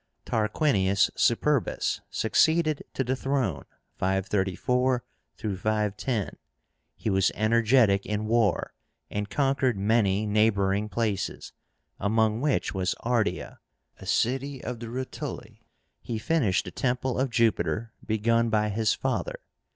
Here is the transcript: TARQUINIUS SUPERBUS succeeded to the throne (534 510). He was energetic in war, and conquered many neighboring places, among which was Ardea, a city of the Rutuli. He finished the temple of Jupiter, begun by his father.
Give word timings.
TARQUINIUS 0.25 1.11
SUPERBUS 1.15 2.01
succeeded 2.09 2.83
to 2.95 3.03
the 3.03 3.15
throne 3.15 3.65
(534 3.97 5.03
510). 5.37 6.37
He 6.95 7.11
was 7.11 7.31
energetic 7.35 8.07
in 8.07 8.25
war, 8.25 8.73
and 9.11 9.29
conquered 9.29 9.77
many 9.77 10.25
neighboring 10.25 10.89
places, 10.89 11.53
among 11.99 12.41
which 12.41 12.73
was 12.73 12.95
Ardea, 13.05 13.59
a 13.99 14.05
city 14.07 14.63
of 14.63 14.79
the 14.79 14.87
Rutuli. 14.87 15.61
He 16.01 16.17
finished 16.17 16.65
the 16.65 16.71
temple 16.71 17.19
of 17.19 17.29
Jupiter, 17.29 17.93
begun 18.03 18.49
by 18.49 18.69
his 18.69 18.95
father. 18.95 19.35